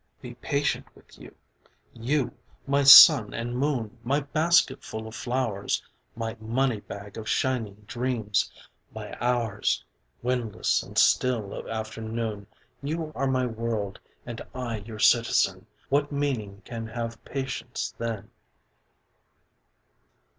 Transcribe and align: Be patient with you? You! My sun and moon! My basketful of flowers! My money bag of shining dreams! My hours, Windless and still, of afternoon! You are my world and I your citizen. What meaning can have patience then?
Be 0.19 0.33
patient 0.33 0.87
with 0.95 1.19
you? 1.19 1.35
You! 1.93 2.33
My 2.65 2.81
sun 2.81 3.35
and 3.35 3.55
moon! 3.55 3.99
My 4.03 4.19
basketful 4.21 5.07
of 5.07 5.13
flowers! 5.13 5.83
My 6.15 6.35
money 6.39 6.79
bag 6.79 7.17
of 7.17 7.29
shining 7.29 7.85
dreams! 7.85 8.51
My 8.95 9.15
hours, 9.23 9.85
Windless 10.23 10.81
and 10.81 10.97
still, 10.97 11.53
of 11.53 11.67
afternoon! 11.67 12.47
You 12.81 13.11
are 13.13 13.27
my 13.27 13.45
world 13.45 13.99
and 14.25 14.41
I 14.55 14.77
your 14.77 14.97
citizen. 14.97 15.67
What 15.89 16.11
meaning 16.11 16.63
can 16.65 16.87
have 16.87 17.23
patience 17.23 17.93
then? 17.99 18.31